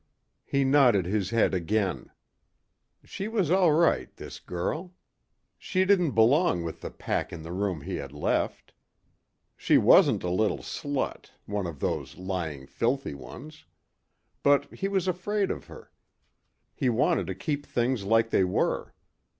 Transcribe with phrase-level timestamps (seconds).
[0.45, 2.09] He nodded his head again.
[3.03, 4.95] She was all right this girl.
[5.59, 8.73] She didn't belong with the pack in the room he had left.
[9.55, 11.29] She wasn't a little slut...
[11.45, 13.65] one of those lying, filthy ones.
[14.41, 15.91] But he was afraid of her.
[16.73, 18.95] He wanted to keep things like they were.